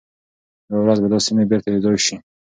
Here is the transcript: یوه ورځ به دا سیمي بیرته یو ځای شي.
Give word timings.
یوه 0.69 0.81
ورځ 0.83 0.97
به 1.01 1.07
دا 1.13 1.19
سیمي 1.27 1.43
بیرته 1.49 1.67
یو 1.69 1.83
ځای 1.85 1.97
شي. 2.05 2.15